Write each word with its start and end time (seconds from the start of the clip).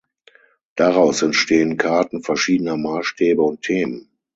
Daraus 0.77 1.21
entstehen 1.21 1.77
Karten 1.77 2.23
verschiedener 2.23 2.75
Maßstäbe 2.75 3.43
und 3.43 3.61
Themen. 3.61 4.09